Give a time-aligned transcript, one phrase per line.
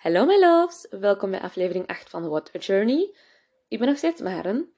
[0.00, 3.14] Hallo my loves, welkom bij aflevering 8 van What a Journey.
[3.68, 4.74] Ik ben nog steeds Maren.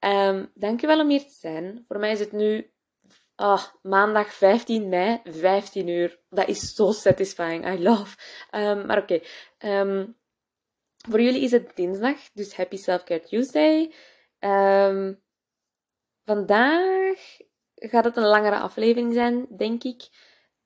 [0.00, 1.84] Um, dankjewel om hier te zijn.
[1.88, 2.72] Voor mij is het nu
[3.36, 6.20] oh, maandag 15 mei, 15 uur.
[6.28, 8.16] Dat is zo satisfying, I love.
[8.50, 9.20] Um, maar oké,
[9.58, 10.06] ehm,
[11.08, 13.94] voor jullie is het dinsdag, dus Happy Self-Care Tuesday.
[16.24, 17.18] vandaag
[17.74, 20.08] gaat het een langere aflevering zijn, denk ik.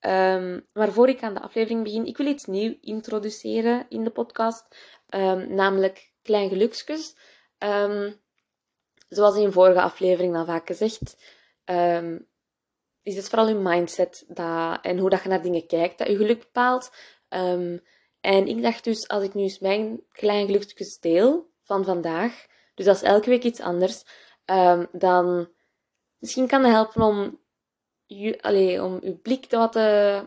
[0.06, 4.10] Um, maar voor ik aan de aflevering begin, ik wil iets nieuw introduceren in de
[4.10, 4.76] podcast,
[5.08, 7.16] um, namelijk klein gelukskus.
[7.58, 8.20] Um,
[9.08, 11.16] zoals in vorige aflevering al vaak gezegd,
[13.02, 16.16] is het vooral je mindset dat, en hoe dat je naar dingen kijkt dat je
[16.16, 16.92] geluk bepaalt.
[18.20, 22.84] en ik dacht dus, als ik nu eens mijn klein gelukskus deel van vandaag, dus
[22.86, 24.04] dat is elke week iets anders,
[24.92, 25.48] dan
[26.18, 27.42] misschien kan het helpen om
[28.06, 30.22] je, om je blik te wat te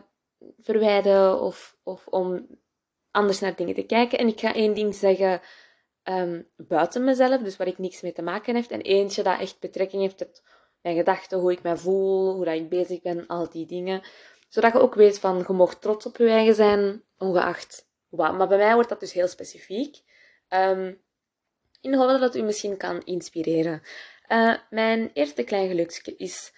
[0.58, 2.46] verwijden of, of om
[3.10, 4.18] anders naar dingen te kijken.
[4.18, 5.40] En ik ga één ding zeggen
[6.04, 8.70] um, buiten mezelf, dus waar ik niks mee te maken heeft.
[8.70, 10.40] En eentje dat echt betrekking heeft op
[10.80, 14.02] mijn gedachten, hoe ik mij voel, hoe dat ik bezig ben, al die dingen.
[14.48, 18.36] Zodat je ook weet van, je mag trots op je eigen zijn, ongeacht wat.
[18.36, 19.96] Maar bij mij wordt dat dus heel specifiek.
[20.48, 21.00] Um,
[21.80, 23.82] in de hoop dat u misschien kan inspireren.
[24.28, 26.52] Uh, mijn eerste klein geluksje is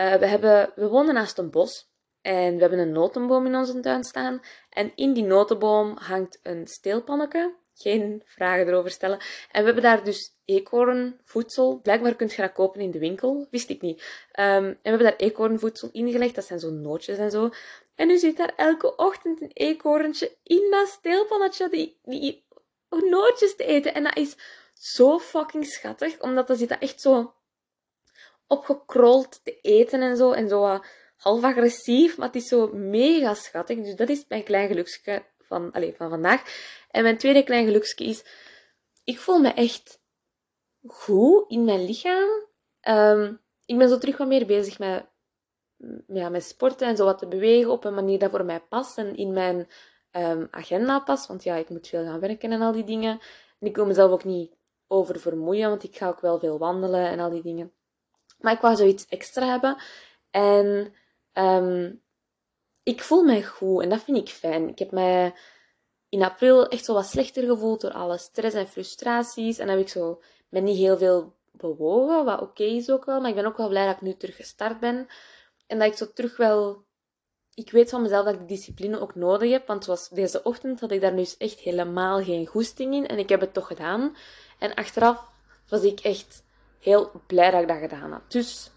[0.00, 3.80] uh, we, hebben, we wonen naast een bos en we hebben een notenboom in onze
[3.80, 4.40] tuin staan.
[4.70, 7.58] En in die notenboom hangt een steelpanneke.
[7.74, 9.18] Geen vragen erover stellen.
[9.50, 11.80] En we hebben daar dus eekhoornvoedsel.
[11.82, 13.46] Blijkbaar kun je dat kopen in de winkel.
[13.50, 14.00] Wist ik niet.
[14.00, 14.06] Um,
[14.36, 16.34] en we hebben daar eekhoornvoedsel ingelegd.
[16.34, 17.50] Dat zijn zo nootjes en zo.
[17.94, 22.44] En nu zit daar elke ochtend een eekhoorntje in dat steelpannetje die, die
[22.88, 23.94] nootjes te eten.
[23.94, 24.36] En dat is
[24.74, 26.20] zo fucking schattig.
[26.20, 27.34] Omdat dat zit dat echt zo
[28.50, 30.32] opgekrold te eten en zo.
[30.32, 30.80] En zo
[31.16, 33.78] half agressief, maar het is zo mega schattig.
[33.78, 36.42] Dus dat is mijn klein geluksje van, allez, van vandaag.
[36.90, 38.24] En mijn tweede klein geluksje is,
[39.04, 40.00] ik voel me echt
[40.86, 42.28] goed in mijn lichaam.
[42.88, 45.06] Um, ik ben zo terug wat meer bezig met,
[46.06, 48.98] ja, met sporten en zo wat te bewegen op een manier dat voor mij past
[48.98, 49.68] en in mijn
[50.12, 51.26] um, agenda past.
[51.26, 53.20] Want ja, ik moet veel gaan werken en al die dingen.
[53.58, 54.56] En ik wil mezelf ook niet
[54.86, 57.72] over vermoeien, want ik ga ook wel veel wandelen en al die dingen.
[58.40, 59.76] Maar ik wou zoiets extra hebben.
[60.30, 60.94] En
[61.34, 62.02] um,
[62.82, 64.68] ik voel mij goed en dat vind ik fijn.
[64.68, 65.34] Ik heb mij
[66.08, 69.58] in april echt zo wat slechter gevoeld door alle stress en frustraties.
[69.58, 73.20] En heb ik zo, ben niet heel veel bewogen, wat oké is ook wel.
[73.20, 75.06] Maar ik ben ook wel blij dat ik nu terug gestart ben.
[75.66, 76.88] En dat ik zo terug wel...
[77.54, 79.66] Ik weet van mezelf dat ik discipline ook nodig heb.
[79.66, 83.06] Want zoals deze ochtend had ik daar nu echt helemaal geen goesting in.
[83.06, 84.16] En ik heb het toch gedaan.
[84.58, 85.30] En achteraf
[85.68, 86.44] was ik echt
[86.80, 88.30] heel blij dat ik dat gedaan had.
[88.30, 88.70] Dus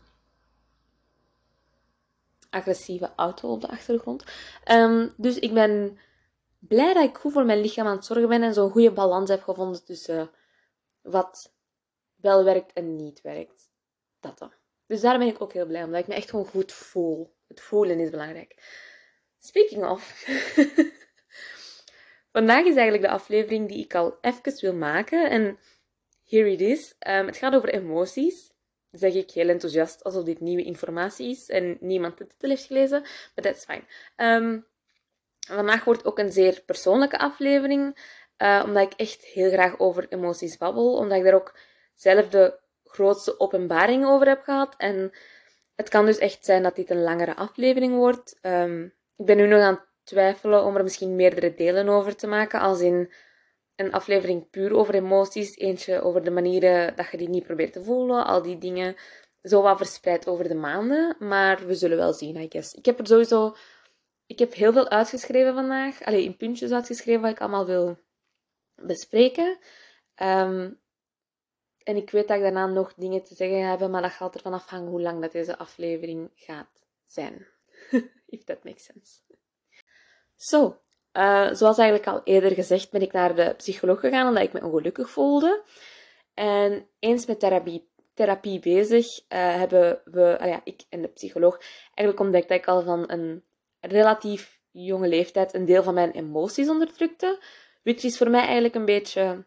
[2.49, 4.23] agressieve auto op de achtergrond.
[4.71, 5.97] Um, dus ik ben
[6.59, 9.29] blij dat ik goed voor mijn lichaam aan het zorgen ben en zo'n goede balans
[9.29, 10.31] heb gevonden tussen
[11.01, 11.53] wat
[12.15, 13.69] wel werkt en niet werkt.
[14.19, 14.53] Dat dan.
[14.87, 17.33] Dus daar ben ik ook heel blij om, omdat ik me echt gewoon goed voel.
[17.47, 18.55] Het voelen is belangrijk.
[19.39, 20.25] Speaking of.
[22.31, 25.29] Vandaag is eigenlijk de aflevering die ik al even wil maken.
[25.29, 25.57] En
[26.33, 26.95] Here it is.
[27.07, 28.51] Um, het gaat over emoties.
[28.91, 33.01] zeg ik heel enthousiast alsof dit nieuwe informatie is en niemand de titel heeft gelezen.
[33.01, 33.83] Maar that's fine.
[34.17, 34.66] Um,
[35.47, 37.97] vandaag wordt ook een zeer persoonlijke aflevering.
[38.38, 40.95] Uh, omdat ik echt heel graag over emoties babbel.
[40.95, 41.57] Omdat ik daar ook
[41.95, 44.75] zelf de grootste openbaring over heb gehad.
[44.77, 45.11] En
[45.75, 48.39] het kan dus echt zijn dat dit een langere aflevering wordt.
[48.41, 48.83] Um,
[49.17, 52.59] ik ben nu nog aan het twijfelen om er misschien meerdere delen over te maken.
[52.59, 53.13] Als in
[53.75, 57.84] een aflevering puur over emoties, eentje over de manieren dat je die niet probeert te
[57.84, 58.95] voelen, al die dingen.
[59.41, 62.73] Zo wat verspreid over de maanden, maar we zullen wel zien, I guess.
[62.73, 63.56] Ik heb er sowieso...
[64.25, 66.03] Ik heb heel veel uitgeschreven vandaag.
[66.03, 67.97] Alleen in puntjes uitgeschreven wat ik allemaal wil
[68.75, 69.57] bespreken.
[70.16, 70.72] Ehm,
[71.83, 74.53] en ik weet dat ik daarna nog dingen te zeggen heb, maar dat gaat ervan
[74.53, 77.47] afhangen hoe lang dat deze aflevering gaat zijn.
[78.25, 79.19] If that makes sense.
[80.35, 80.82] Zo,
[81.13, 84.63] uh, zoals eigenlijk al eerder gezegd, ben ik naar de psycholoog gegaan omdat ik me
[84.63, 85.63] ongelukkig voelde.
[86.33, 91.60] En eens met therapie, therapie bezig uh, hebben we, uh, ja, ik en de psycholoog,
[91.86, 93.44] eigenlijk ontdekt dat ik al van een
[93.80, 97.44] relatief jonge leeftijd een deel van mijn emoties onderdrukte.
[97.83, 99.45] Which is voor mij eigenlijk een beetje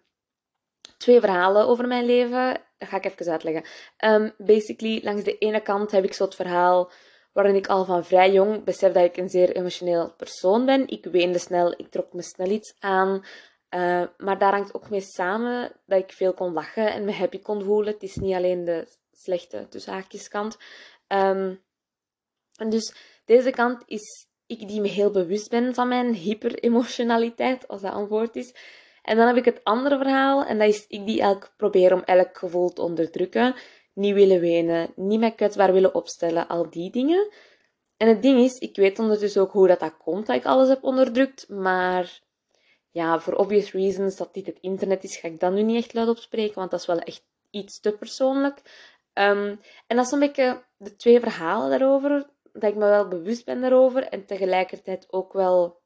[0.98, 2.60] twee verhalen over mijn leven.
[2.78, 3.64] Dat ga ik even uitleggen.
[4.04, 6.90] Um, basically, langs de ene kant heb ik zo het verhaal
[7.36, 10.88] waarin ik al van vrij jong besef dat ik een zeer emotioneel persoon ben.
[10.88, 13.24] Ik weende snel, ik trok me snel iets aan.
[13.70, 17.40] Uh, maar daar hangt ook mee samen dat ik veel kon lachen en me happy
[17.40, 17.92] kon voelen.
[17.92, 20.56] Het is niet alleen de slechte, tussen haakjes, kant.
[21.08, 21.62] Um,
[22.56, 22.94] en dus
[23.24, 28.08] deze kant is ik die me heel bewust ben van mijn hyper-emotionaliteit, als dat een
[28.08, 28.54] woord is.
[29.02, 32.02] En dan heb ik het andere verhaal, en dat is ik die elk probeer om
[32.02, 33.54] elk gevoel te onderdrukken.
[33.96, 37.32] Niet willen wenen, niet met kwetsbaar willen opstellen, al die dingen.
[37.96, 40.68] En het ding is, ik weet ondertussen ook hoe dat, dat komt dat ik alles
[40.68, 42.20] heb onderdrukt, maar
[42.90, 45.94] ja, voor obvious reasons dat dit het internet is, ga ik dat nu niet echt
[45.94, 48.58] luid opspreken, want dat is wel echt iets te persoonlijk.
[49.14, 53.44] Um, en dat is een beetje de twee verhalen daarover, dat ik me wel bewust
[53.44, 55.80] ben daarover en tegelijkertijd ook wel,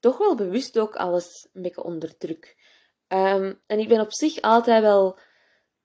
[0.00, 2.56] toch wel bewust ook alles een beetje onderdruk.
[3.08, 5.18] Um, en ik ben op zich altijd wel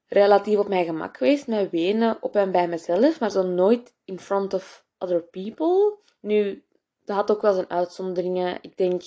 [0.10, 4.20] relatief op mijn gemak geweest met wenen op en bij mezelf, maar zo nooit in
[4.20, 5.98] front of other people.
[6.20, 6.64] Nu,
[7.06, 8.58] dat had ook wel zijn uitzonderingen.
[8.62, 9.02] Ik denk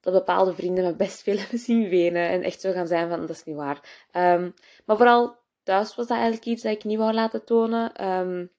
[0.00, 3.20] dat bepaalde vrienden me best veel hebben zien wenen en echt zo gaan zijn van,
[3.20, 4.08] dat is niet waar.
[4.12, 4.54] Um,
[4.84, 8.04] maar vooral thuis was dat eigenlijk iets dat ik niet wou laten tonen.
[8.06, 8.50] Um,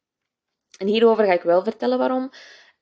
[0.78, 2.30] en hierover ga ik wel vertellen waarom.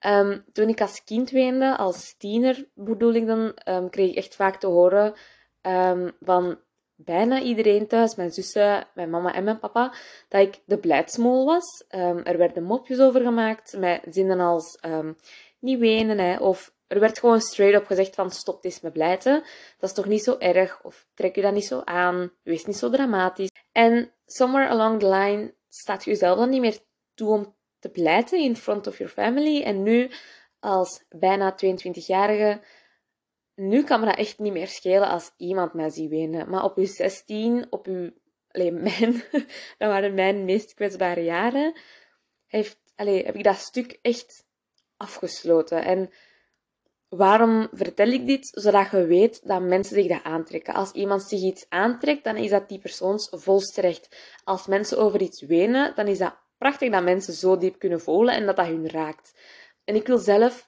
[0.06, 3.54] Um, toen ik als kind weende, als tiener bedoel ik dan,
[3.90, 5.14] kreeg ik echt vaak te horen
[6.20, 6.60] van
[6.96, 9.94] bijna iedereen thuis, mijn zussen, mijn mama en mijn papa,
[10.30, 11.86] dat ik de blijdsmoel was.
[11.90, 15.16] Um, er werden mopjes over gemaakt met zinnen als um,
[15.60, 19.44] niet wenen, hè, of er werd gewoon straight up gezegd van stop eens met blijten.
[19.80, 22.78] Dat is toch niet zo erg, of trek je dat niet zo aan, wees niet
[22.78, 23.50] zo dramatisch.
[23.72, 26.78] En somewhere along the line staat je jezelf dan niet meer
[27.14, 29.64] toe om te blijten in front of your family.
[29.64, 30.12] En nu,
[30.60, 32.62] als bijna 22-jarige,
[33.56, 36.50] nu kan me dat echt niet meer schelen als iemand mij ziet wenen.
[36.50, 38.12] Maar op uw 16, op uw...
[38.52, 39.24] Alleen mijn...
[39.78, 41.74] dat waren mijn meest kwetsbare jaren.
[42.48, 44.46] Heeft, allee, heb ik dat stuk echt
[44.98, 45.84] afgesloten.
[45.84, 46.10] En
[47.10, 48.48] waarom vertel ik dit?
[48.52, 50.74] Zodat je weet dat mensen zich dat aantrekken.
[50.74, 54.00] Als iemand zich iets aantrekt, dan is dat die persoons volste.
[54.44, 58.34] Als mensen over iets wenen, dan is dat prachtig dat mensen zo diep kunnen voelen
[58.34, 59.34] en dat dat hun raakt.
[59.84, 60.68] En ik wil zelf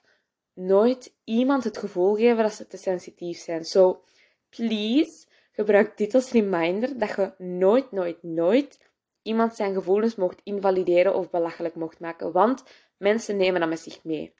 [0.58, 3.64] nooit iemand het gevoel geven dat ze te sensitief zijn.
[3.64, 4.02] So,
[4.48, 8.78] please, gebruik dit als reminder dat je nooit, nooit, nooit
[9.22, 12.64] iemand zijn gevoelens mocht invalideren of belachelijk mocht maken, want
[12.96, 14.34] mensen nemen dat met zich mee.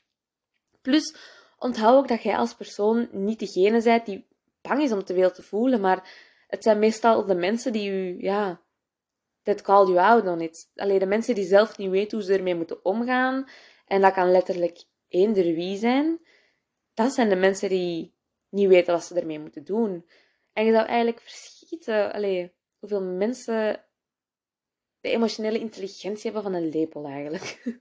[0.80, 1.16] Plus,
[1.58, 4.26] onthoud ook dat jij als persoon niet degene bent die
[4.60, 6.08] bang is om te veel te voelen, maar
[6.46, 8.60] het zijn meestal de mensen die u, ja,
[9.42, 10.70] that call you out on it.
[10.74, 13.48] Alleen de mensen die zelf niet weten hoe ze ermee moeten omgaan.
[13.86, 16.20] En dat kan letterlijk eender wie zijn,
[16.94, 18.14] dat zijn de mensen die
[18.48, 20.08] niet weten wat ze ermee moeten doen.
[20.52, 23.84] En je zou eigenlijk verschieten allee, hoeveel mensen
[25.00, 27.62] de emotionele intelligentie hebben van een lepel eigenlijk.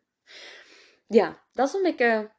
[1.20, 2.36] ja, dat is een beetje...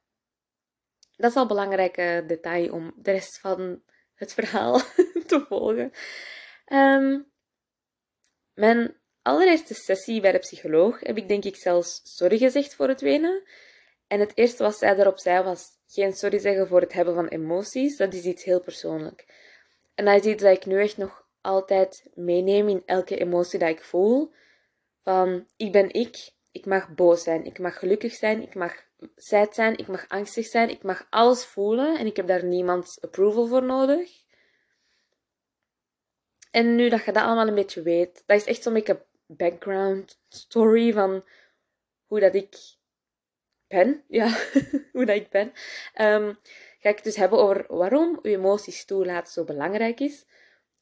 [1.17, 3.83] Dat is al een belangrijke detail om de rest van
[4.15, 4.79] het verhaal
[5.27, 5.93] te volgen.
[6.73, 7.33] Um,
[8.55, 13.01] mijn allereerste sessie bij de psycholoog heb ik denk ik zelfs sorry gezegd voor het
[13.01, 13.43] wenen.
[14.09, 17.29] En het eerste wat zij daarop zei was geen sorry zeggen voor het hebben van
[17.29, 17.97] emoties.
[17.97, 19.27] Dat is iets heel persoonlijk.
[19.95, 23.69] En dat is iets dat ik nu echt nog altijd meeneem in elke emotie dat
[23.69, 24.33] ik voel.
[25.03, 26.31] Van, ik ben ik.
[26.53, 27.45] Ik mag boos zijn.
[27.45, 28.43] Ik mag gelukkig zijn.
[28.43, 28.75] Ik mag
[29.17, 29.77] sad zijn.
[29.77, 30.71] Ik mag angstig zijn.
[30.71, 31.99] Ik mag alles voelen.
[31.99, 34.27] En ik heb daar niemands approval voor nodig.
[36.51, 40.21] En nu dat je dat allemaal een beetje weet, dat is echt zo'n beetje background
[40.29, 41.25] story van
[42.07, 42.57] hoe dat ik
[43.69, 44.27] ben, ja,
[44.93, 45.53] hoe dat ik ben,
[46.01, 46.39] um,
[46.79, 50.27] ga ik het dus hebben over waarom je emoties toelaten zo belangrijk is.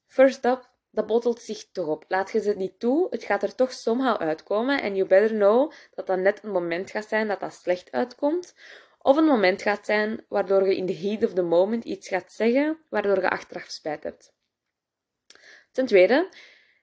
[0.07, 2.05] First up, dat bottelt zich toch op.
[2.09, 4.83] Laat je ze niet toe, het gaat er toch somehow uitkomen.
[4.83, 8.55] En you better know dat dat net een moment gaat zijn dat dat slecht uitkomt.
[8.99, 12.33] Of een moment gaat zijn waardoor je in the heat of the moment iets gaat
[12.33, 14.35] zeggen, waardoor je achteraf spijt hebt.
[15.73, 16.29] Ten tweede,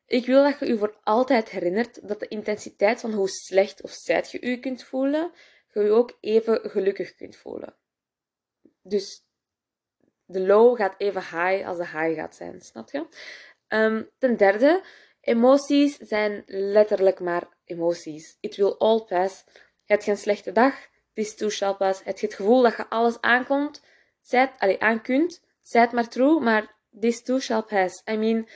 [0.05, 3.91] ik wil dat je je voor altijd herinnert dat de intensiteit van hoe slecht of
[3.91, 5.31] sad je je kunt voelen,
[5.73, 7.75] je je ook even gelukkig kunt voelen.
[8.81, 9.25] Dus
[10.25, 13.07] de low gaat even high als de high gaat zijn, snap je?
[13.67, 14.83] Um, ten derde,
[15.21, 18.37] emoties zijn letterlijk maar emoties.
[18.39, 19.43] It will all pass.
[19.85, 20.75] Je hebt geen slechte dag,
[21.13, 22.03] this too shall pass.
[22.03, 23.83] Heb je het gevoel dat je alles aankomt,
[24.21, 28.01] zijt, allez, aan kunt, zijt maar true, maar this too shall pass.
[28.11, 28.49] I mean,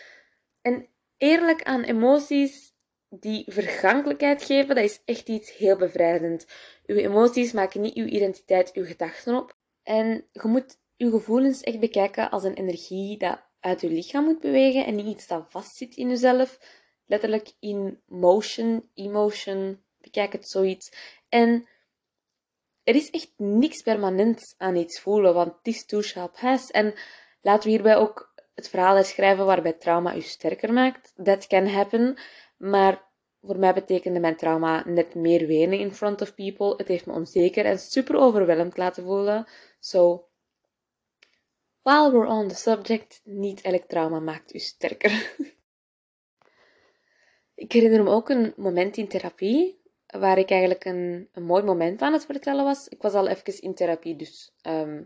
[0.62, 2.76] en eerlijk aan emoties
[3.10, 6.46] die vergankelijkheid geven, dat is echt iets heel bevrijdend.
[6.86, 9.56] Uw emoties maken niet uw identiteit, uw gedachten op.
[9.84, 14.40] En je moet uw gevoelens echt bekijken als een energie dat uit je lichaam moet
[14.40, 16.60] bewegen en niet iets dat vastzit in jezelf.
[17.06, 20.92] Letterlijk in motion, emotion, bekijk het zoiets.
[21.30, 21.68] En
[22.84, 26.72] er is echt niks permanent aan iets voelen, want this too shall pass.
[26.72, 26.94] En
[27.42, 31.14] laten we hierbij ook het verhaal herschrijven waarbij trauma u sterker maakt.
[31.24, 32.18] That can happen.
[32.58, 33.06] Maar
[33.42, 36.74] voor mij betekende mijn trauma net meer wenen in front of people.
[36.78, 39.48] Het heeft me onzeker en super overweldigd laten voelen.
[39.80, 40.28] So,
[41.82, 45.36] while we're on the subject, niet elk trauma maakt u sterker.
[47.56, 52.02] ik herinner me ook een moment in therapie waar ik eigenlijk een, een mooi moment
[52.02, 52.88] aan het vertellen was.
[52.88, 55.04] Ik was al even in therapie, dus ehm,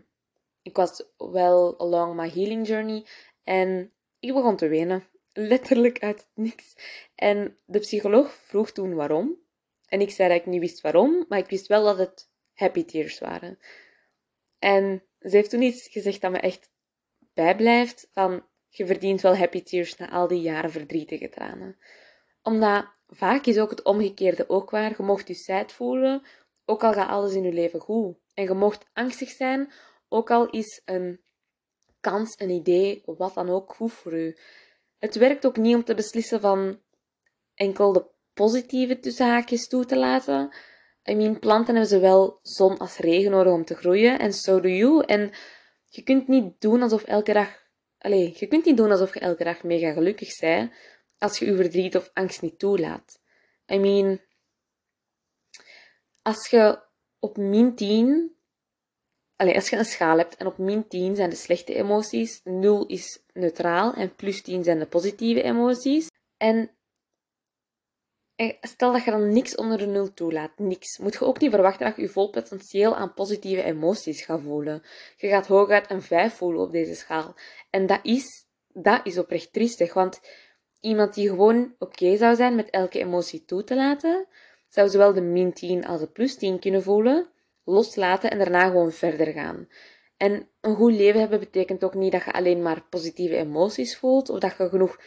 [0.62, 3.06] ik was wel along my healing journey
[3.44, 5.06] en ik begon te wenen.
[5.32, 6.76] Letterlijk uit het niks.
[7.14, 9.40] En de psycholoog vroeg toen waarom.
[9.86, 12.84] En ik zei dat ik niet wist waarom, maar ik wist wel dat het happy
[12.84, 13.58] tears waren.
[14.58, 16.70] En ze heeft toen iets gezegd dat me echt
[17.34, 21.76] bijblijft: van je verdient wel happy tears na al die jaren verdrietige tranen.
[22.42, 24.94] Omdat vaak is ook het omgekeerde ook waar.
[24.96, 26.22] Je mocht je sad voelen,
[26.64, 28.16] ook al gaat alles in je leven goed.
[28.34, 29.72] En je mocht angstig zijn,
[30.08, 31.20] ook al is een
[32.00, 34.36] kans, een idee, wat dan ook goed voor u.
[35.02, 36.80] Het werkt ook niet om te beslissen van
[37.54, 40.54] enkel de positieve tussenhaakjes toe te laten.
[41.04, 44.18] I mean, planten hebben zowel zon als regen nodig om te groeien.
[44.18, 45.04] En so do you.
[45.04, 45.32] En
[45.84, 47.70] je kunt niet doen alsof elke dag...
[47.98, 50.72] Allee, je kunt niet doen alsof je elke dag mega gelukkig bent
[51.18, 53.20] als je je verdriet of angst niet toelaat.
[53.66, 54.20] I mean,
[56.22, 56.82] als je
[57.18, 58.36] op min 10
[59.36, 62.86] Allee, als je een schaal hebt en op min 10 zijn de slechte emoties, 0
[62.86, 66.06] is neutraal en plus 10 zijn de positieve emoties.
[66.36, 66.70] En
[68.60, 71.86] stel dat je dan niks onder de 0 toelaat, niks, moet je ook niet verwachten
[71.86, 74.82] dat je je vol potentieel aan positieve emoties gaat voelen.
[75.16, 77.34] Je gaat hooguit een 5 voelen op deze schaal.
[77.70, 80.20] En dat is, dat is oprecht triestig, want
[80.80, 84.26] iemand die gewoon oké zou zijn met elke emotie toe te laten,
[84.68, 87.31] zou zowel de min 10 als de plus 10 kunnen voelen
[87.64, 89.68] loslaten en daarna gewoon verder gaan.
[90.16, 94.28] En een goed leven hebben betekent ook niet dat je alleen maar positieve emoties voelt
[94.28, 95.00] of dat je genoeg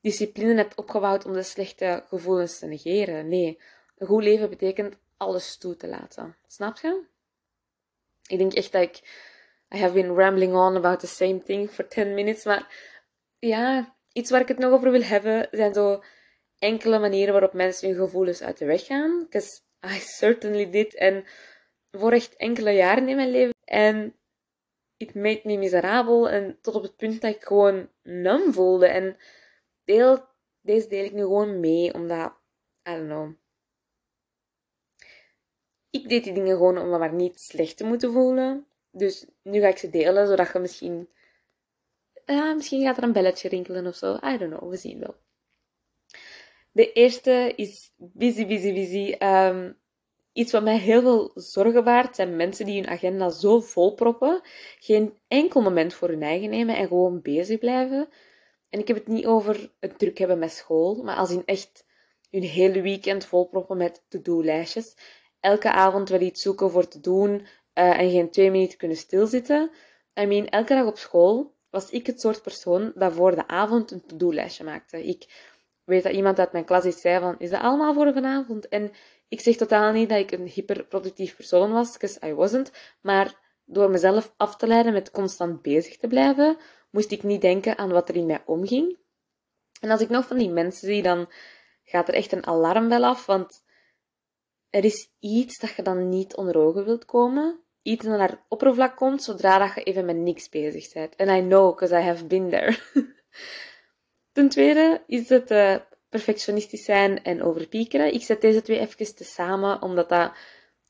[0.00, 3.28] discipline hebt opgebouwd om de slechte gevoelens te negeren.
[3.28, 3.60] Nee,
[3.96, 6.36] een goed leven betekent alles toe te laten.
[6.46, 7.04] Snap je?
[8.26, 9.24] Ik denk echt dat ik.
[9.74, 12.44] I have been rambling on about the same thing for 10 minutes.
[12.44, 12.94] Maar
[13.38, 16.02] ja, iets waar ik het nog over wil hebben zijn zo
[16.58, 19.18] enkele manieren waarop mensen hun gevoelens uit de weg gaan.
[19.18, 20.94] Because I certainly did.
[20.94, 21.24] En
[21.98, 23.54] voor echt enkele jaren in mijn leven.
[23.64, 24.14] En
[24.96, 26.28] it made me miserabel.
[26.28, 28.86] En tot op het punt dat ik gewoon numb voelde.
[28.86, 29.16] En
[29.84, 30.24] deel,
[30.60, 32.32] deze deel ik nu gewoon mee, omdat,
[32.88, 33.32] I don't know.
[35.90, 38.66] Ik deed die dingen gewoon om me maar niet slecht te moeten voelen.
[38.90, 41.08] Dus nu ga ik ze delen, zodat je misschien...
[42.54, 44.14] Misschien gaat er een belletje rinkelen of zo.
[44.14, 45.16] I don't know, we zien wel.
[46.72, 49.16] De eerste is busy, busy, busy.
[49.24, 49.78] Um,
[50.36, 54.40] Iets wat mij heel veel zorgen baart, zijn mensen die hun agenda zo volproppen,
[54.78, 58.08] geen enkel moment voor hun eigen nemen en gewoon bezig blijven.
[58.70, 61.86] En ik heb het niet over het druk hebben met school, maar als in echt
[62.30, 64.96] hun hele weekend volproppen met to-do-lijstjes.
[65.40, 69.70] Elke avond wel iets zoeken voor te doen uh, en geen twee minuten kunnen stilzitten.
[70.20, 73.90] I mean, elke dag op school was ik het soort persoon dat voor de avond
[73.90, 75.06] een to-do-lijstje maakte.
[75.06, 75.52] Ik
[75.84, 78.68] weet dat iemand uit mijn klas iets zei van, is dat allemaal voor vanavond?
[78.68, 78.92] En
[79.28, 82.72] ik zeg totaal niet dat ik een hyperproductief persoon was, because I wasn't.
[83.00, 86.56] Maar door mezelf af te leiden met constant bezig te blijven,
[86.90, 88.98] moest ik niet denken aan wat er in mij omging.
[89.80, 91.28] En als ik nog van die mensen zie, dan
[91.84, 93.64] gaat er echt een alarmbel af, want
[94.70, 97.60] er is iets dat je dan niet onder ogen wilt komen.
[97.82, 101.16] Iets dat naar oppervlak komt zodra dat je even met niks bezig bent.
[101.16, 102.78] And I know, because I have been there.
[104.32, 105.76] Ten tweede is het uh,
[106.08, 108.14] perfectionistisch zijn en overpiekeren.
[108.14, 110.32] Ik zet deze twee even te samen, omdat dat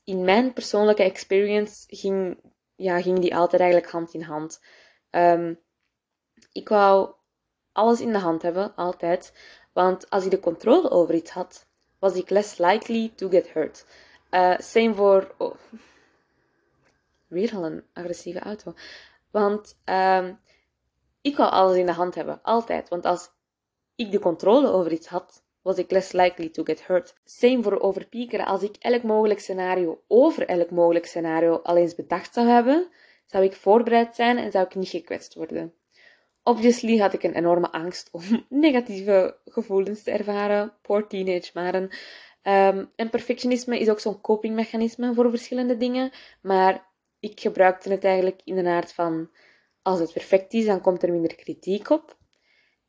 [0.03, 2.39] in mijn persoonlijke experience ging,
[2.75, 4.61] ja, ging die altijd eigenlijk hand in hand.
[5.11, 5.59] Um,
[6.51, 7.13] ik wou
[7.71, 9.33] alles in de hand hebben, altijd.
[9.73, 11.67] Want als ik de controle over iets had,
[11.99, 13.85] was ik less likely to get hurt.
[14.31, 15.35] Uh, same voor...
[15.37, 15.55] Oh,
[17.27, 18.73] weer al een agressieve auto.
[19.31, 20.39] Want um,
[21.21, 22.89] ik wou alles in de hand hebben, altijd.
[22.89, 23.29] Want als
[23.97, 27.15] ik de controle over iets had, was ik less likely to get hurt.
[27.23, 28.45] Same voor overpiekeren.
[28.45, 32.87] Als ik elk mogelijk scenario over elk mogelijk scenario al eens bedacht zou hebben,
[33.25, 35.73] zou ik voorbereid zijn en zou ik niet gekwetst worden.
[36.43, 40.73] Obviously had ik een enorme angst om negatieve gevoelens te ervaren.
[40.81, 41.89] Poor teenage Maren.
[42.43, 46.11] Um, en perfectionisme is ook zo'n copingmechanisme voor verschillende dingen.
[46.41, 46.87] Maar
[47.19, 49.29] ik gebruikte het eigenlijk in de aard van...
[49.81, 52.17] Als het perfect is, dan komt er minder kritiek op.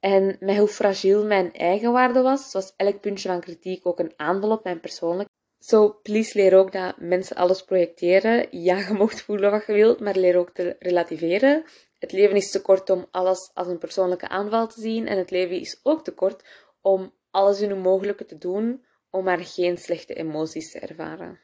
[0.00, 4.12] En met hoe fragiel mijn eigen waarde was, was elk puntje van kritiek ook een
[4.16, 5.28] aanval op mijn persoonlijk.
[5.58, 8.46] Zo, please leer ook dat mensen alles projecteren.
[8.50, 11.64] Ja, je mocht voelen wat je wilt, maar leer ook te relativeren.
[11.98, 15.06] Het leven is te kort om alles als een persoonlijke aanval te zien.
[15.06, 16.44] En het leven is ook te kort
[16.80, 21.40] om alles in het mogelijke te doen om maar geen slechte emoties te ervaren.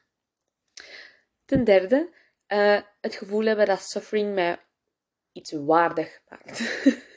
[1.45, 2.15] Ten derde,
[2.49, 4.59] uh, het gevoel hebben dat suffering mij
[5.33, 6.61] iets waardig maakt.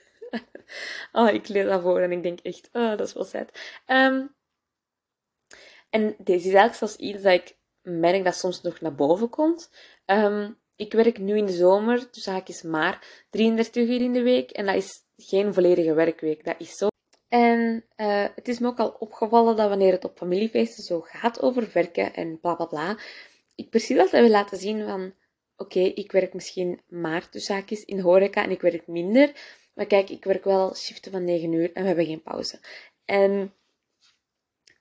[1.11, 3.59] oh, ik lees dat voor en ik denk echt, oh, dat is wel sad.
[3.87, 4.35] Um,
[5.89, 9.71] en deze is eigenlijk zelfs iets dat ik merk dat soms nog naar boven komt.
[10.05, 14.51] Um, ik werk nu in de zomer, dus is maar 33 uur in de week.
[14.51, 16.45] En dat is geen volledige werkweek.
[16.45, 16.87] Dat is zo.
[17.27, 21.41] En uh, het is me ook al opgevallen dat wanneer het op familiefeesten zo gaat
[21.41, 22.97] over werken en bla bla bla,
[23.55, 25.13] ik precies altijd wil laten zien van,
[25.55, 29.31] oké, ik werk misschien maar tussen haakjes in horeca en ik werk minder.
[29.77, 32.59] Maar kijk, ik werk wel shiften van 9 uur en we hebben geen pauze.
[33.05, 33.53] En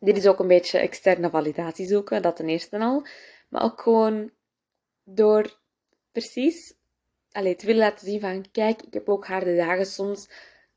[0.00, 3.07] dit is ook een beetje externe validatie zoeken, dat ten eerste al.
[3.49, 4.31] Maar ook gewoon
[5.05, 5.59] door
[6.12, 6.75] precies
[7.33, 10.29] allee, te willen laten zien van, kijk, ik heb ook harde dagen soms,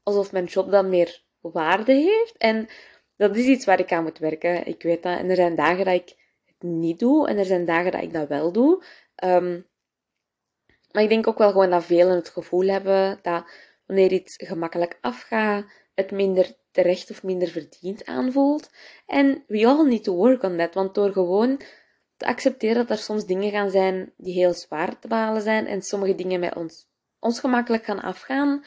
[0.04, 2.38] alsof mijn job dan meer waarde heeft.
[2.38, 2.68] En
[3.16, 4.66] dat is iets waar ik aan moet werken.
[4.66, 5.18] Ik weet dat.
[5.18, 8.14] En er zijn dagen dat ik het niet doe en er zijn dagen dat ik
[8.14, 8.84] dat wel doe.
[9.24, 9.68] Um,
[10.92, 13.44] maar ik denk ook wel gewoon dat velen het gevoel hebben dat
[13.89, 15.65] wanneer iets gemakkelijk afgaat,
[15.96, 18.69] het minder terecht of minder verdiend aanvoelt.
[19.05, 21.62] En we all need to work on that, want door gewoon
[22.17, 25.81] te accepteren dat er soms dingen gaan zijn die heel zwaar te behalen zijn en
[25.81, 26.88] sommige dingen met ons,
[27.19, 28.63] ons gemakkelijk gaan afgaan.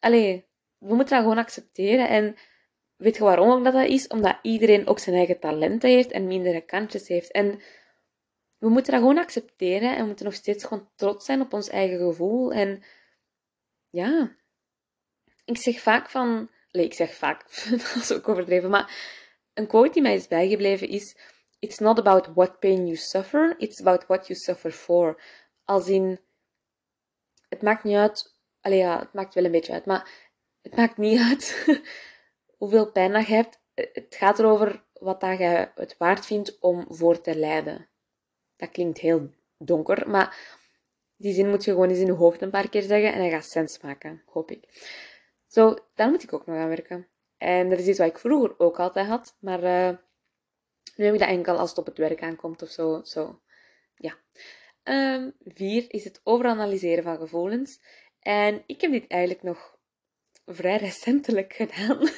[0.00, 0.46] Allee,
[0.78, 2.08] we moeten dat gewoon accepteren.
[2.08, 2.36] En
[2.96, 4.06] weet je waarom ook dat, dat is?
[4.06, 7.32] Omdat iedereen ook zijn eigen talenten heeft en mindere kantjes heeft.
[7.32, 7.60] En
[8.58, 11.68] we moeten dat gewoon accepteren en we moeten nog steeds gewoon trots zijn op ons
[11.68, 12.52] eigen gevoel.
[12.52, 12.82] En
[13.96, 14.36] ja,
[15.44, 16.50] ik zeg vaak van.
[16.70, 18.90] Nee, ik zeg vaak, dat is ook overdreven, maar
[19.54, 21.16] een quote die mij is bijgebleven is:
[21.58, 25.22] It's not about what pain you suffer, it's about what you suffer for.
[25.64, 26.20] Als in,
[27.48, 30.10] het maakt niet uit, allee ja, het maakt wel een beetje uit, maar
[30.62, 31.66] het maakt niet uit
[32.58, 33.58] hoeveel pijn dat je hebt.
[33.74, 37.88] Het gaat erover wat dat je het waard vindt om voor te lijden.
[38.56, 40.58] Dat klinkt heel donker, maar
[41.16, 43.30] die zin moet je gewoon eens in je hoofd een paar keer zeggen en dan
[43.30, 44.92] gaat sens maken, hoop ik.
[45.46, 47.08] Zo, daar moet ik ook nog aan werken.
[47.38, 49.98] En dat is iets wat ik vroeger ook altijd had, maar uh,
[50.96, 53.00] nu heb ik dat enkel als het op het werk aankomt of zo.
[53.04, 53.40] zo.
[53.94, 54.18] Ja.
[54.82, 57.80] Um, vier is het overanalyseren van gevoelens.
[58.20, 59.78] En ik heb dit eigenlijk nog
[60.46, 62.08] vrij recentelijk gedaan.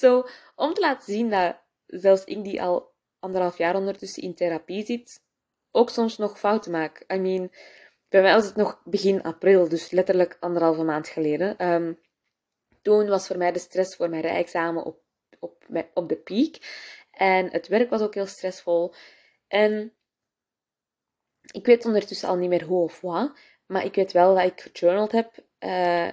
[0.00, 4.84] Zo, om te laten zien dat zelfs ik die al anderhalf jaar ondertussen in therapie
[4.84, 5.22] zit,
[5.70, 7.04] ook soms nog fouten maak.
[7.12, 7.52] I mean,
[8.14, 11.72] bij mij was het nog begin april, dus letterlijk anderhalve maand geleden.
[11.72, 11.98] Um,
[12.82, 15.00] toen was voor mij de stress voor mijn rijexamen op,
[15.38, 16.58] op, op de piek.
[17.10, 18.94] En het werk was ook heel stressvol.
[19.48, 19.92] En
[21.52, 24.70] ik weet ondertussen al niet meer hoe of wat, maar ik weet wel dat ik
[24.72, 26.08] gejournald heb uh,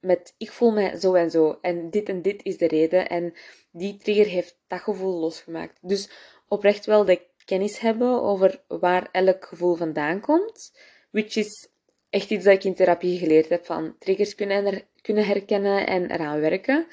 [0.00, 1.58] met ik voel me zo en zo.
[1.60, 3.08] En dit en dit is de reden.
[3.08, 3.34] En
[3.70, 5.78] die trigger heeft dat gevoel losgemaakt.
[5.80, 6.10] Dus
[6.48, 10.72] oprecht wel de kennis hebben over waar elk gevoel vandaan komt.
[11.16, 11.68] Which is
[12.10, 13.64] echt iets dat ik in therapie geleerd heb.
[13.64, 14.66] Van triggers kunnen,
[15.02, 16.86] er, herkennen en eraan werken.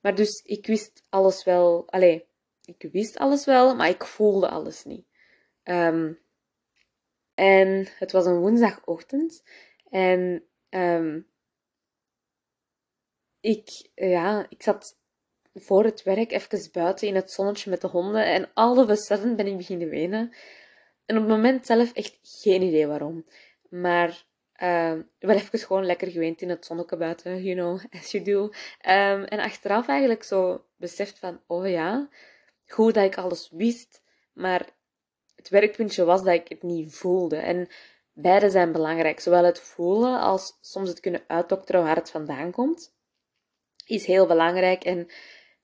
[0.00, 1.84] Maar dus ik wist alles wel.
[1.90, 2.26] Allee,
[2.64, 5.06] ik wist alles wel, maar ik voelde alles niet.
[5.64, 6.18] Um,
[7.34, 9.42] en het was een woensdagochtend.
[9.90, 11.26] En um,
[13.40, 14.96] ik, ja, ik zat
[15.54, 18.24] voor het werk even buiten in het zonnetje met de honden.
[18.24, 20.34] En all of a sudden ben ik beginnen wenen.
[21.06, 23.24] En op het moment zelf echt geen idee waarom.
[23.70, 24.24] Maar
[24.62, 28.42] uh, wel even gewoon lekker geweend in het zonnetje buiten, you know, as you do.
[28.42, 32.08] Um, en achteraf eigenlijk zo beseft van, oh ja,
[32.66, 34.02] goed dat ik alles wist,
[34.32, 34.68] maar
[35.36, 37.36] het werkpuntje was dat ik het niet voelde.
[37.36, 37.68] En
[38.12, 42.94] beide zijn belangrijk, zowel het voelen als soms het kunnen uitdokteren waar het vandaan komt,
[43.86, 44.84] is heel belangrijk.
[44.84, 45.08] En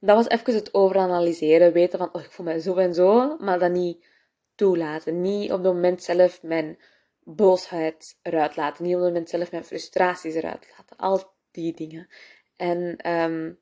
[0.00, 3.58] dat was even het overanalyseren, weten van, oh, ik voel me zo en zo, maar
[3.58, 4.06] dat niet
[4.54, 5.20] toelaten.
[5.20, 6.78] Niet op het moment zelf mijn
[7.28, 10.96] boosheid eruit laten, niet op het moment zelf mijn frustraties eruit laten.
[10.96, 12.08] Al die dingen.
[12.56, 13.60] En um,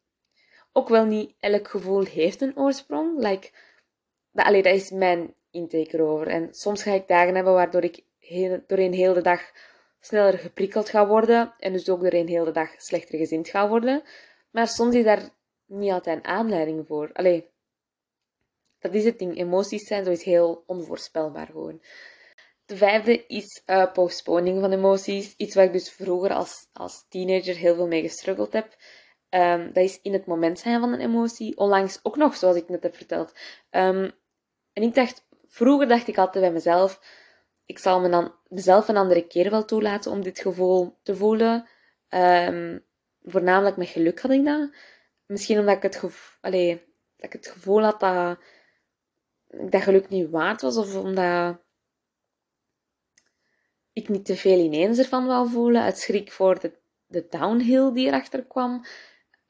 [0.72, 3.18] ook wel niet elk gevoel heeft een oorsprong.
[3.18, 3.50] Like,
[4.30, 6.26] dat, dat is mijn intake erover.
[6.26, 9.40] En soms ga ik dagen hebben waardoor ik heel, doorheen heel de dag
[10.00, 11.54] sneller geprikkeld ga worden.
[11.58, 14.02] En dus ook doorheen heel de dag slechter gezind ga worden.
[14.50, 15.30] Maar soms is daar
[15.66, 17.12] niet altijd een aanleiding voor.
[17.12, 17.50] Allee,
[18.78, 19.38] dat is het ding.
[19.38, 21.82] Emoties zijn zoiets heel onvoorspelbaar gewoon.
[22.66, 25.34] De vijfde is uh, postponing van emoties.
[25.36, 28.76] Iets waar ik dus vroeger als, als teenager heel veel mee gestruggeld heb.
[29.30, 31.56] Um, dat is in het moment zijn van een emotie.
[31.56, 33.32] Onlangs ook nog, zoals ik net heb verteld.
[33.70, 34.12] Um,
[34.72, 37.00] en ik dacht, vroeger dacht ik altijd bij mezelf,
[37.66, 41.68] ik zal me dan mezelf een andere keer wel toelaten om dit gevoel te voelen.
[42.08, 42.84] Um,
[43.22, 44.70] voornamelijk met geluk had ik dat.
[45.26, 46.74] Misschien omdat ik het, gevoel, allee,
[47.16, 48.38] dat ik het gevoel had dat,
[49.70, 51.62] dat geluk niet waard was of omdat
[53.94, 55.82] ik niet te veel ineens ervan wou voelen.
[55.82, 56.72] Uit schrik voor de,
[57.06, 58.84] de downhill die erachter kwam.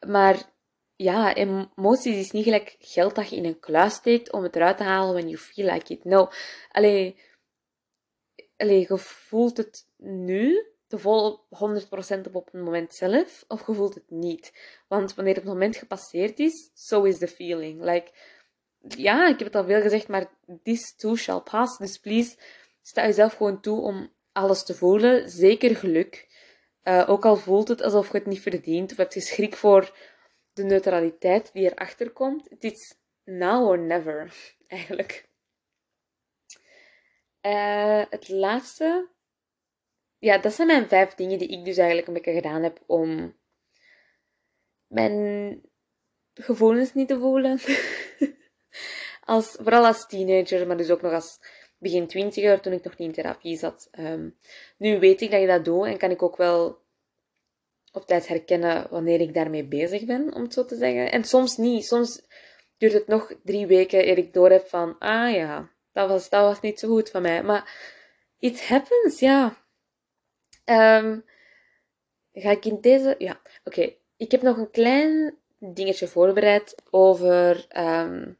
[0.07, 0.53] Maar
[0.97, 4.77] ja, emoties is niet gelijk geld dat je in een kluis steekt om het eruit
[4.77, 6.05] te halen when you feel like it.
[6.05, 6.29] No.
[6.71, 7.21] Allee,
[8.57, 13.75] allee je voelt het nu de vol 100% op op het moment zelf, of je
[13.75, 14.53] voelt het niet.
[14.89, 17.83] Want wanneer het moment gepasseerd is, so is the feeling.
[17.83, 18.13] Like,
[18.79, 20.31] ja, ik heb het al veel gezegd, maar
[20.63, 21.79] this too shall pass.
[21.79, 22.37] Dus please,
[22.83, 25.31] sta jezelf gewoon toe om alles te voelen.
[25.31, 26.29] Zeker geluk.
[26.83, 29.97] Uh, ook al voelt het alsof je het niet verdient, of heb je schrik voor
[30.53, 32.51] de neutraliteit die erachter komt.
[32.51, 32.95] Het is
[33.25, 34.35] now or never,
[34.67, 35.29] eigenlijk.
[37.43, 39.09] Uh, het laatste.
[40.19, 43.37] Ja, dat zijn mijn vijf dingen die ik dus eigenlijk een beetje gedaan heb om
[44.87, 45.61] mijn
[46.35, 47.59] gevoelens niet te voelen.
[49.35, 51.39] als, vooral als teenager, maar dus ook nog als
[51.85, 53.89] begin twintiger, toen ik nog niet in therapie zat.
[53.99, 54.37] Um,
[54.77, 56.83] nu weet ik dat je dat doet en kan ik ook wel
[57.93, 61.13] op tijd herkennen wanneer ik daarmee bezig ben, om het zo te zeggen.
[61.13, 61.85] En soms niet.
[61.85, 62.27] Soms
[62.79, 66.43] duurt het nog drie weken eer ik door heb van, ah ja, dat was, dat
[66.43, 67.43] was niet zo goed van mij.
[67.43, 67.65] Maar
[68.39, 69.63] it happens, ja.
[70.65, 71.25] Um,
[72.33, 73.15] ga ik in deze...
[73.19, 73.95] Ja, oké.
[74.17, 78.39] Ik heb nog een klein dingetje voorbereid over um,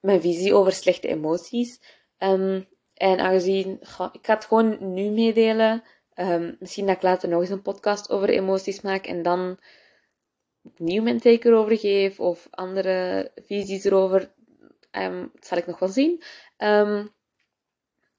[0.00, 1.80] mijn visie over slechte emoties.
[2.18, 3.78] Um, en aangezien,
[4.12, 5.82] ik ga het gewoon nu meedelen.
[6.14, 9.58] Um, misschien dat ik later nog eens een podcast over emoties maak en dan
[10.62, 14.32] opnieuw mijn take erover geef of andere visies erover.
[14.90, 16.22] Um, dat zal ik nog wel zien.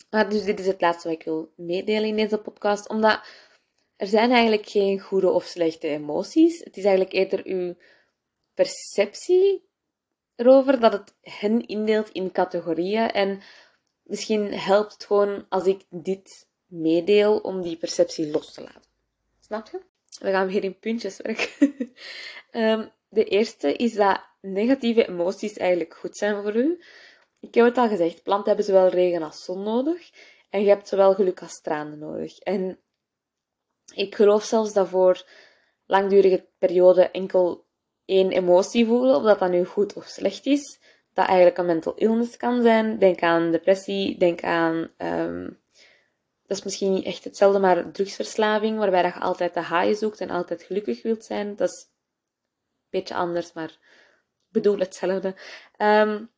[0.10, 2.90] Maar dus dit is het laatste wat ik wil meedelen in deze podcast.
[2.90, 3.22] Omdat
[3.96, 6.60] er zijn eigenlijk geen goede of slechte emoties.
[6.60, 7.76] Het is eigenlijk eerder uw
[8.54, 9.70] perceptie
[10.36, 13.12] erover dat het hen indeelt in categorieën.
[13.12, 13.42] En
[14.04, 18.90] misschien helpt het gewoon als ik dit meedeel om die perceptie los te laten.
[19.40, 19.82] Snap je?
[20.20, 21.74] We gaan weer in puntjes werken.
[22.52, 26.84] um, de eerste is dat negatieve emoties eigenlijk goed zijn voor u.
[27.40, 30.10] Ik heb het al gezegd, planten hebben zowel regen als zon nodig.
[30.50, 32.40] En je hebt zowel geluk als tranen nodig.
[32.40, 32.80] En
[33.94, 35.26] ik geloof zelfs dat voor
[35.86, 37.66] langdurige periode enkel
[38.12, 40.80] één emotie voelen, of dat dat nu goed of slecht is,
[41.14, 43.00] dat eigenlijk een mental illness kan zijn.
[43.00, 45.60] Denk aan depressie, denk aan um,
[46.48, 50.30] dat is misschien niet echt hetzelfde, maar drugsverslaving, waarbij je altijd de haaien zoekt en
[50.30, 51.56] altijd gelukkig wilt zijn.
[51.56, 55.28] Dat is een beetje anders, maar ik bedoel hetzelfde.
[55.78, 56.30] Um,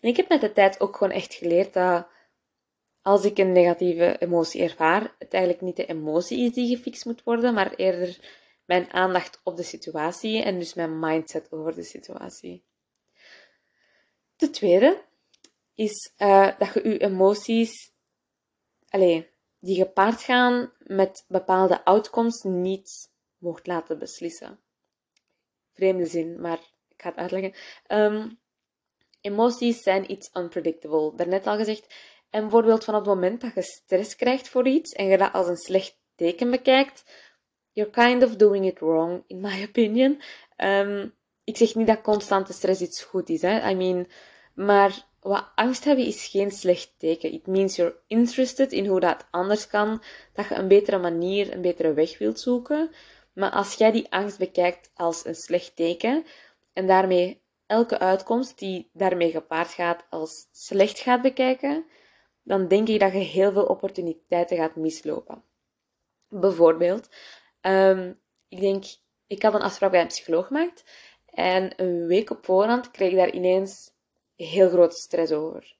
[0.00, 2.06] en ik heb met de tijd ook gewoon echt geleerd dat
[3.02, 7.22] als ik een negatieve emotie ervaar, het eigenlijk niet de emotie is die gefixt moet
[7.22, 8.18] worden, maar eerder
[8.68, 12.64] mijn aandacht op de situatie en dus mijn mindset over de situatie.
[14.36, 15.02] De tweede
[15.74, 17.92] is uh, dat je je emoties
[18.88, 24.60] allee, die gepaard gaan met bepaalde outcomes niet mocht laten beslissen.
[25.72, 27.54] Vreemde zin, maar ik ga het uitleggen.
[27.88, 28.38] Um,
[29.20, 31.12] emoties zijn iets unpredictable.
[31.16, 31.94] Daarnet al gezegd.
[32.30, 35.48] En bijvoorbeeld van het moment dat je stress krijgt voor iets en je dat als
[35.48, 37.04] een slecht teken bekijkt,
[37.78, 40.20] you're kind of doing it wrong, in my opinion.
[40.56, 41.14] Um,
[41.44, 43.70] ik zeg niet dat constante stress iets goed is, hè.
[43.70, 44.06] I mean,
[44.54, 47.32] maar wat angst hebben is geen slecht teken.
[47.32, 51.62] It means you're interested in hoe dat anders kan, dat je een betere manier, een
[51.62, 52.90] betere weg wilt zoeken.
[53.32, 56.24] Maar als jij die angst bekijkt als een slecht teken
[56.72, 61.84] en daarmee elke uitkomst die daarmee gepaard gaat als slecht gaat bekijken,
[62.42, 65.42] dan denk ik dat je heel veel opportuniteiten gaat mislopen.
[66.28, 67.08] Bijvoorbeeld,
[67.60, 68.84] um, ik denk,
[69.26, 70.84] ik had een afspraak bij een psycholoog gemaakt
[71.24, 73.90] en een week op voorhand kreeg ik daar ineens
[74.36, 75.76] heel grote stress over.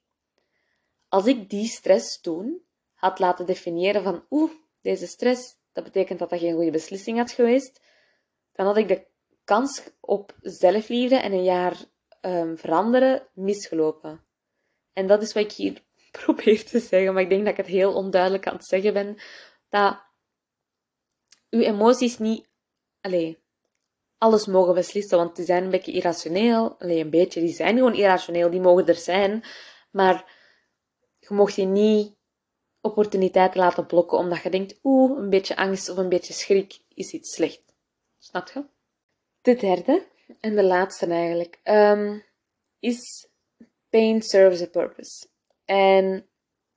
[1.08, 2.62] Als ik die stress toen
[2.94, 7.30] had laten definiëren van oeh, deze stress, dat betekent dat dat geen goede beslissing had
[7.30, 7.80] geweest,
[8.52, 9.06] dan had ik de
[9.44, 11.76] kans op zelfliefde en een jaar
[12.20, 14.24] um, veranderen misgelopen.
[14.92, 15.82] En dat is wat ik hier
[16.22, 19.16] probeer te zeggen, maar ik denk dat ik het heel onduidelijk aan het zeggen ben,
[19.68, 20.07] dat
[21.50, 22.48] uw emoties niet,
[23.00, 23.38] allee,
[24.18, 26.76] alles mogen beslissen, want die zijn een beetje irrationeel.
[26.78, 29.44] Alleen een beetje, die zijn gewoon irrationeel, die mogen er zijn.
[29.90, 30.37] Maar
[31.18, 32.16] je mocht je niet
[32.80, 37.12] opportuniteiten laten blokken omdat je denkt, oeh, een beetje angst of een beetje schrik is
[37.12, 37.74] iets slecht.
[38.18, 38.64] Snap je?
[39.40, 40.06] De derde,
[40.40, 42.24] en de laatste eigenlijk, um,
[42.78, 43.28] is
[43.88, 45.26] pain serves a purpose.
[45.64, 46.28] En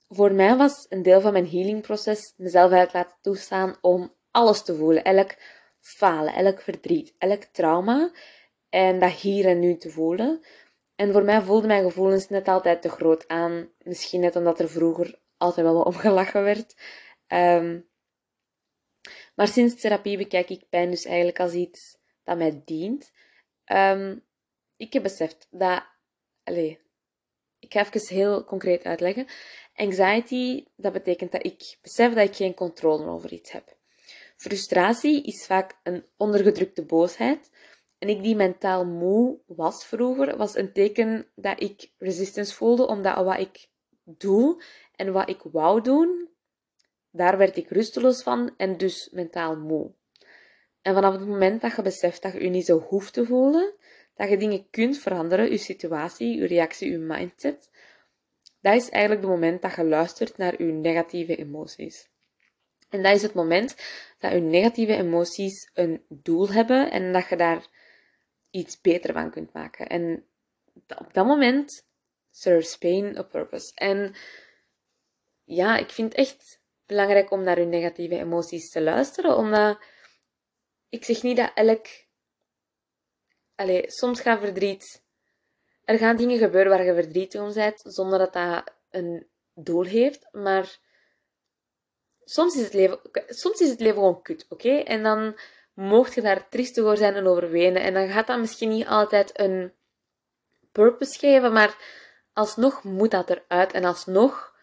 [0.08, 4.76] voor mij was een deel van mijn healingproces mezelf uit laten toestaan om alles te
[4.76, 5.04] voelen.
[5.04, 5.36] Elk
[5.80, 8.12] falen, elk verdriet, elk trauma.
[8.70, 10.42] En dat hier en nu te voelen.
[10.96, 13.70] En voor mij voelden mijn gevoelens net altijd te groot aan.
[13.84, 16.76] Misschien net omdat er vroeger altijd wel wat omgelachen werd.
[17.28, 17.80] Ehm,
[19.36, 23.12] maar sinds therapie bekijk ik pijn dus eigenlijk als iets dat mij dient.
[23.66, 24.18] Ehm,
[24.76, 25.84] ik heb beseft dat...
[26.44, 26.76] Allez,
[27.60, 29.28] ik ga even heel concreet uitleggen.
[29.76, 33.80] Anxiety, dat betekent dat ik besef dat ik geen controle over iets heb.
[34.42, 37.52] Frustratie is vaak een ondergedrukte boosheid.
[37.98, 43.24] En ik die mentaal moe was vroeger, was een teken dat ik resistance voelde, omdat
[43.24, 43.68] wat ik
[44.04, 44.64] doe
[44.96, 46.30] en wat ik wou doen,
[47.12, 49.92] daar werd ik rusteloos van en dus mentaal moe.
[50.82, 53.74] En vanaf het moment dat je beseft dat je je niet zo hoeft te voelen,
[54.16, 57.70] dat je dingen kunt veranderen, je situatie, je reactie, je mindset,
[58.62, 62.11] dat is eigenlijk het moment dat je luistert naar je negatieve emoties.
[62.92, 63.76] En dat is het moment
[64.20, 67.68] dat je negatieve emoties een doel hebben en dat je daar
[68.50, 69.88] iets beter van kunt maken.
[69.88, 70.26] En
[70.98, 71.88] op dat moment
[72.32, 73.72] serves pain a purpose.
[73.76, 74.16] En
[75.44, 79.84] ja, ik vind het echt belangrijk om naar je negatieve emoties te luisteren, omdat
[80.90, 81.88] ik zeg niet dat elk.
[83.56, 85.04] Allee, soms gaat verdriet.
[85.86, 90.28] Er gaan dingen gebeuren waar je verdrietig om bent, zonder dat dat een doel heeft,
[90.32, 90.80] maar
[92.24, 94.78] soms is het leven, soms is het leven gewoon kut, oké?
[94.78, 95.36] En dan
[95.74, 97.82] mocht je daar triestig over zijn en over wenen.
[97.82, 99.74] En dan gaat dat misschien niet altijd een
[100.72, 101.78] purpose geven, maar
[102.34, 103.72] alsnog moet dat eruit.
[103.72, 104.56] En alsnog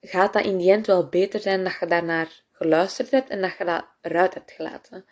[0.00, 3.56] gaat dat in die end wel beter zijn dat je daarnaar geluisterd hebt en dat
[3.58, 5.04] je dat eruit hebt gelaten.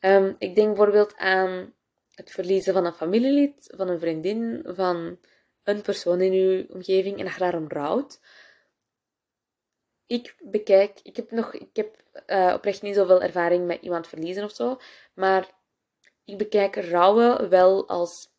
[0.00, 1.74] Um, ik denk bijvoorbeeld aan
[2.14, 5.18] het verliezen van een familielid, van een vriendin, van
[5.64, 8.20] een persoon in uw omgeving en dat je daarom rouwt
[10.06, 14.44] ik bekijk, ik heb nog, ik heb uh, oprecht niet zoveel ervaring met iemand verliezen
[14.44, 14.80] of zo,
[15.14, 15.50] maar
[16.24, 18.30] ik bekijk rouwen wel als,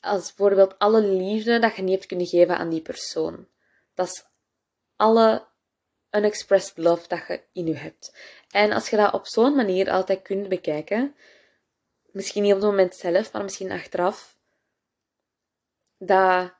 [0.00, 3.48] als bijvoorbeeld alle liefde dat je niet hebt kunnen geven aan die persoon.
[3.94, 4.24] Dat is
[4.96, 5.46] alle
[6.10, 8.16] unexpressed love dat je in je hebt.
[8.50, 11.16] En als je dat op zo'n manier altijd kunt bekijken,
[12.12, 14.38] misschien niet op het moment zelf, maar misschien achteraf,
[15.98, 16.54] dat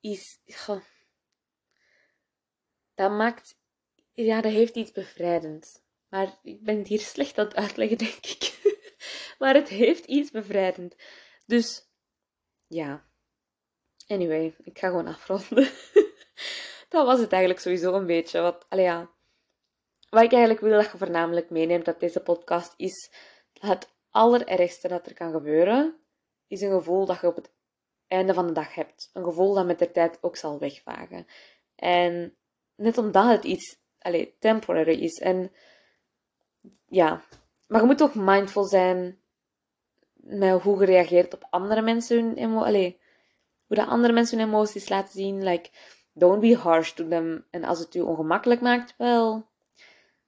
[0.00, 0.40] is
[2.96, 3.58] dat maakt,
[4.12, 5.84] ja, dat heeft iets bevrijdends.
[6.08, 8.58] Maar ik ben het hier slecht aan het uitleggen, denk ik.
[9.38, 10.96] maar het heeft iets bevrijdend.
[11.46, 11.88] Dus,
[12.66, 13.08] ja.
[14.06, 15.70] Anyway, ik ga gewoon afronden.
[16.88, 18.40] dat was het eigenlijk sowieso een beetje.
[18.40, 19.10] Wat, allee, ja.
[20.08, 23.10] Wat ik eigenlijk wil dat je voornamelijk meeneemt uit deze podcast is
[23.52, 26.00] het allerergste dat er kan gebeuren,
[26.46, 27.50] is een gevoel dat je op het
[28.06, 29.10] einde van de dag hebt.
[29.12, 31.26] Een gevoel dat met de tijd ook zal wegvagen.
[31.74, 32.36] En
[32.76, 33.78] Net omdat het iets
[34.38, 35.18] temporary is.
[35.18, 35.52] En
[36.86, 37.22] ja,
[37.66, 39.18] maar je moet ook mindful zijn
[40.12, 43.04] met hoe je reageert op andere mensen hun emoties.
[43.66, 45.44] Hoe dat andere mensen hun emoties laten zien.
[45.44, 45.70] Like,
[46.12, 47.46] don't be harsh to them.
[47.50, 49.48] En als het je ongemakkelijk maakt, wel,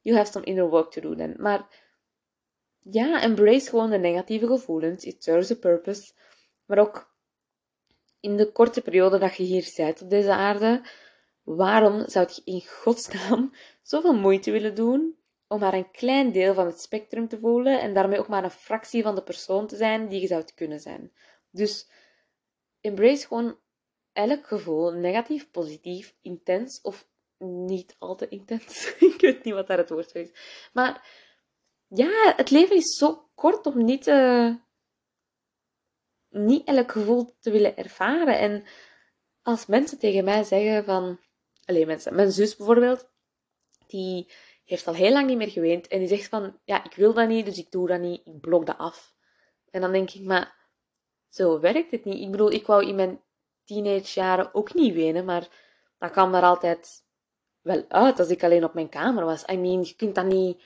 [0.00, 1.34] you have some inner work to do then.
[1.38, 1.66] Maar
[2.82, 5.04] ja, embrace gewoon de negatieve gevoelens.
[5.04, 6.12] It serves a purpose.
[6.66, 7.16] Maar ook
[8.20, 10.82] in de korte periode dat je hier bent op deze aarde,
[11.56, 16.66] Waarom zou je in godsnaam zoveel moeite willen doen om maar een klein deel van
[16.66, 20.08] het spectrum te voelen en daarmee ook maar een fractie van de persoon te zijn
[20.08, 21.12] die je zou kunnen zijn?
[21.50, 21.90] Dus
[22.80, 23.58] embrace gewoon
[24.12, 27.08] elk gevoel, negatief, positief, intens of
[27.38, 28.94] niet al te intens.
[29.14, 30.70] Ik weet niet wat daar het woord voor is.
[30.72, 31.08] Maar
[31.86, 34.54] ja, het leven is zo kort om niet, uh,
[36.28, 38.38] niet elk gevoel te willen ervaren.
[38.38, 38.64] En
[39.42, 41.18] als mensen tegen mij zeggen van
[41.68, 42.14] alleen mensen.
[42.14, 43.08] Mijn zus bijvoorbeeld,
[43.86, 44.32] die
[44.64, 45.86] heeft al heel lang niet meer geweend.
[45.86, 48.20] En die zegt van, ja, ik wil dat niet, dus ik doe dat niet.
[48.24, 49.14] Ik blok dat af.
[49.70, 50.54] En dan denk ik, maar
[51.28, 52.22] zo werkt het niet.
[52.22, 53.20] Ik bedoel, ik wou in mijn
[53.64, 55.48] teenagejaren ook niet wenen, maar
[55.98, 57.04] dat kwam er altijd
[57.60, 59.44] wel uit als ik alleen op mijn kamer was.
[59.50, 60.62] I mean, je kunt dat niet...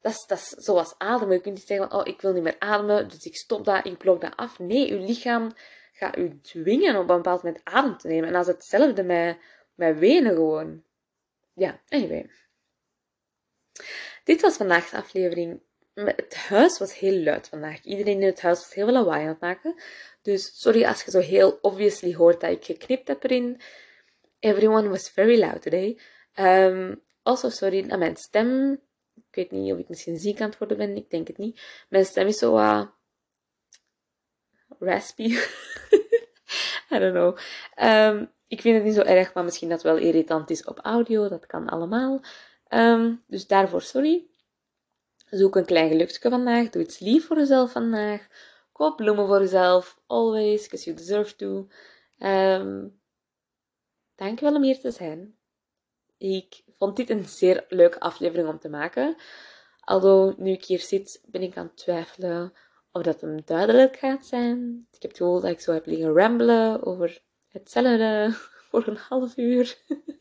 [0.00, 1.34] Dat is, dat is zoals ademen.
[1.34, 3.98] Je kunt niet zeggen oh, ik wil niet meer ademen, dus ik stop dat, ik
[3.98, 4.58] blok dat af.
[4.58, 5.52] Nee, je lichaam
[5.92, 8.28] gaat u dwingen op een bepaald moment adem te nemen.
[8.28, 9.38] En als hetzelfde met
[9.76, 10.84] wij wenen gewoon.
[11.54, 12.30] Ja, anyway.
[14.24, 15.60] Dit was vandaag de aflevering.
[15.94, 17.82] Het huis was heel luid vandaag.
[17.82, 19.74] Iedereen in het huis was heel veel lawaai aan het maken.
[20.22, 23.60] Dus sorry als je zo heel obviously hoort dat ik geknipt heb erin.
[24.38, 25.98] Everyone was very loud today.
[26.34, 28.72] Um, also sorry naar mijn stem.
[29.14, 30.96] Ik weet niet of ik misschien ziek aan het worden ben.
[30.96, 31.60] Ik denk het niet.
[31.88, 32.86] Mijn stem is zo uh,
[34.78, 35.36] raspy.
[37.80, 41.28] Um, ik vind het niet zo erg, maar misschien dat wel irritant is op audio.
[41.28, 42.20] Dat kan allemaal.
[42.68, 44.26] Ehm, dus daarvoor sorry.
[45.30, 46.70] Zoek een klein geluksje vandaag.
[46.70, 48.26] Doe iets lief voor jezelf vandaag.
[48.72, 50.00] Koop bloemen voor jezelf.
[50.06, 51.68] Always, because you deserve to.
[52.18, 53.00] Um,
[54.14, 55.36] dankjewel om hier te zijn.
[56.18, 59.16] Ik vond dit een zeer leuke aflevering om te maken.
[59.80, 62.52] Alhoewel, nu ik hier zit, ben ik aan het twijfelen
[62.96, 64.86] of dat hem duidelijk gaat zijn.
[64.90, 68.30] Ik heb het gevoel dat ik zo heb liggen ramblen over hetzelfde
[68.68, 69.78] voor een half uur.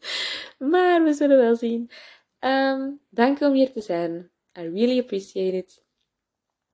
[0.71, 1.91] maar we zullen wel zien.
[2.39, 4.31] Um, dank om hier te zijn.
[4.59, 5.83] I really appreciate it.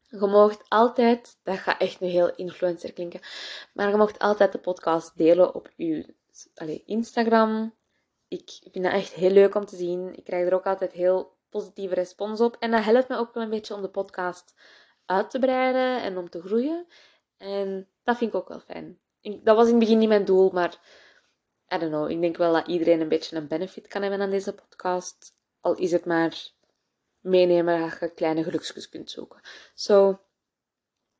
[0.07, 3.21] Je mocht altijd, dat gaat echt een heel influencer klinken,
[3.73, 6.13] maar je mocht altijd de podcast delen op je
[6.85, 7.75] Instagram.
[8.27, 10.15] Ik vind dat echt heel leuk om te zien.
[10.15, 12.55] Ik krijg er ook altijd heel positieve respons op.
[12.59, 14.53] En dat helpt me ook wel een beetje om de podcast
[15.11, 16.87] uit te breiden en om te groeien.
[17.37, 18.99] En dat vind ik ook wel fijn.
[19.21, 20.79] dat was in het begin niet mijn doel, maar
[21.73, 22.09] I don't know.
[22.09, 25.35] Ik denk wel dat iedereen een beetje een benefit kan hebben aan deze podcast.
[25.59, 26.51] Al is het maar
[27.19, 29.41] meenemen dat je kleine gelukjes kunt zoeken.
[29.73, 30.19] Zo,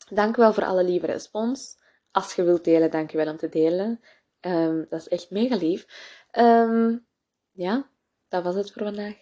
[0.10, 1.78] dank wel voor alle lieve respons.
[2.12, 4.00] Als je wilt delen, dank je wel om te delen.
[4.42, 5.86] Um, dat is echt mega lief.
[6.32, 7.06] Um,
[7.52, 7.90] ja,
[8.28, 9.16] dat was het voor vandaag.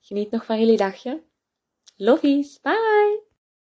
[0.00, 1.22] Geniet nog van jullie dagje.
[1.96, 3.05] Lovies, bye!